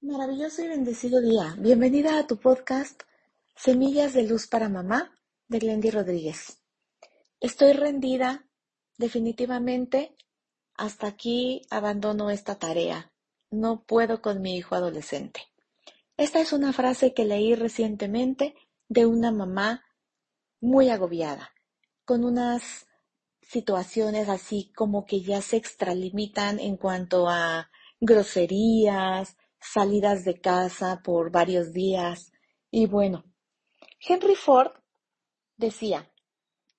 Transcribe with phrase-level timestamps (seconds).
[0.00, 1.56] Maravilloso y bendecido día.
[1.58, 3.02] Bienvenida a tu podcast
[3.56, 5.12] Semillas de Luz para Mamá
[5.48, 6.60] de Glendy Rodríguez.
[7.40, 8.46] Estoy rendida,
[8.96, 10.14] definitivamente.
[10.76, 13.10] Hasta aquí abandono esta tarea.
[13.50, 15.40] No puedo con mi hijo adolescente.
[16.16, 18.54] Esta es una frase que leí recientemente
[18.88, 19.84] de una mamá
[20.60, 21.50] muy agobiada,
[22.04, 22.86] con unas
[23.42, 27.68] situaciones así como que ya se extralimitan en cuanto a
[28.00, 32.32] groserías, salidas de casa por varios días.
[32.70, 33.24] Y bueno,
[34.00, 34.72] Henry Ford
[35.56, 36.10] decía,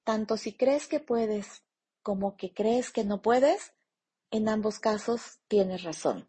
[0.04, 1.64] tanto si crees que puedes
[2.02, 3.74] como que crees que no puedes,
[4.32, 6.28] en ambos casos tienes razón.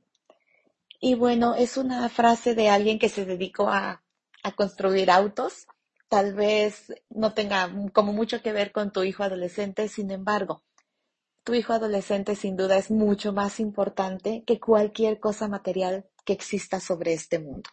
[1.00, 4.02] Y bueno, es una frase de alguien que se dedicó a,
[4.42, 5.66] a construir autos.
[6.08, 10.64] Tal vez no tenga como mucho que ver con tu hijo adolescente, sin embargo,
[11.44, 16.80] tu hijo adolescente sin duda es mucho más importante que cualquier cosa material que exista
[16.80, 17.70] sobre este mundo.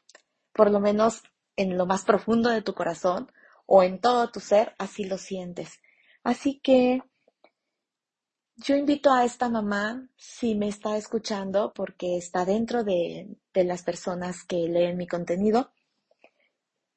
[0.54, 1.24] Por lo menos
[1.56, 3.32] en lo más profundo de tu corazón
[3.66, 5.80] o en todo tu ser, así lo sientes.
[6.24, 7.02] Así que
[8.58, 14.44] yo invito a esta mamá, si me está escuchando, porque está dentro de, las personas
[14.44, 15.72] que leen mi contenido,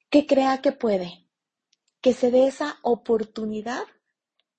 [0.09, 1.27] que crea que puede,
[2.01, 3.85] que se dé esa oportunidad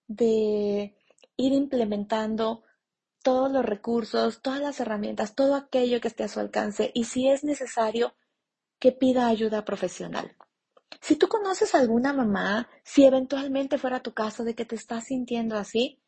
[0.07, 0.95] de
[1.37, 2.63] ir implementando
[3.21, 7.29] todos los recursos, todas las herramientas, todo aquello que esté a su alcance y si
[7.29, 8.15] es necesario,
[8.79, 10.35] que pida ayuda profesional.
[10.99, 15.05] Si tú conoces a alguna mamá, si eventualmente fuera tu caso de que te estás
[15.05, 16.01] sintiendo así,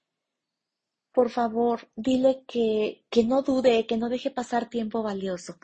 [1.12, 5.58] por favor, dile que, que no dude, que no deje pasar tiempo valioso.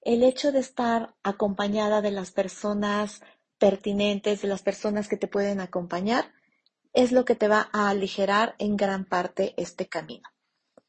[0.00, 3.20] El hecho de estar acompañada de las personas
[3.58, 6.32] pertinentes, de las personas que te pueden acompañar,
[6.92, 10.28] es lo que te va a aligerar en gran parte este camino.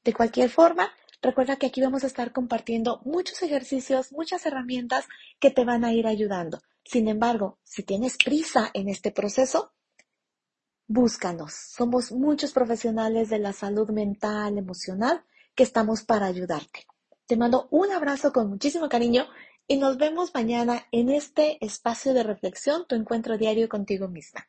[0.10, 5.06] De cualquier forma, recuerda que aquí vamos a estar compartiendo muchos ejercicios, muchas herramientas
[5.40, 6.62] que te van a ir ayudando.
[6.84, 9.72] Sin embargo, si tienes prisa en este proceso,
[10.88, 11.54] búscanos.
[11.54, 15.24] Somos muchos profesionales de la salud mental, emocional,
[15.54, 16.88] que estamos para ayudarte.
[17.28, 19.28] Te mando un abrazo con muchísimo cariño
[19.68, 24.48] y nos vemos mañana en este espacio de reflexión, tu encuentro diario contigo misma.